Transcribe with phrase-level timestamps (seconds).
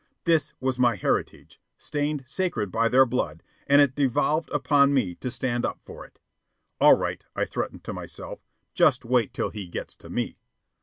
[0.23, 5.29] This was my heritage, stained sacred by their blood, and it devolved upon me to
[5.29, 6.19] stand up for it.
[6.79, 8.39] All right, I threatened to myself;
[8.73, 10.39] just wait till he gets to me.